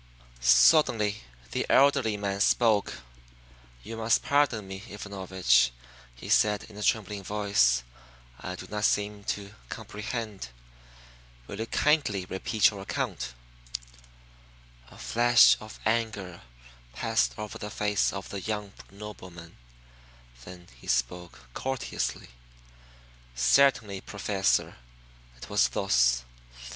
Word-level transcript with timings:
Suddenly 0.39 1.17
the 1.51 1.63
elderly 1.69 2.17
man 2.17 2.39
spoke. 2.41 3.03
"You 3.83 3.97
must 3.97 4.23
pardon 4.23 4.67
me, 4.67 4.81
Ivanovich," 4.89 5.71
he 6.15 6.27
said 6.27 6.63
in 6.63 6.75
a 6.75 6.81
trembling 6.81 7.23
voice. 7.23 7.83
"I 8.39 8.55
do 8.55 8.65
not 8.71 8.83
seen 8.85 9.23
to 9.25 9.53
comprehend. 9.69 10.47
Will 11.45 11.59
you 11.59 11.67
kindly 11.67 12.25
repeat 12.25 12.71
your 12.71 12.81
account?" 12.81 13.35
A 14.89 14.97
flash 14.97 15.55
of 15.59 15.79
anger 15.85 16.41
passed 16.93 17.35
over 17.37 17.59
the 17.59 17.69
face 17.69 18.11
of 18.11 18.29
the 18.29 18.41
young 18.41 18.73
nobleman; 18.89 19.55
then 20.45 20.67
he 20.79 20.87
spoke 20.87 21.41
courteously. 21.53 22.29
"Certainly, 23.35 24.01
Professor! 24.01 24.77
It 25.37 25.47
was 25.47 25.67
thus. 25.69 26.23